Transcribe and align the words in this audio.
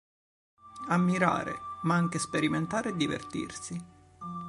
Ammirare, 0.87 1.53
ma 1.83 1.93
anche 1.93 2.17
sperimentare 2.17 2.89
e 2.89 2.95
divertirsi. 2.95 3.85